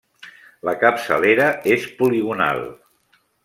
La 0.69 0.73
capçalera 0.83 1.51
és 1.77 1.87
poligonal. 2.01 2.67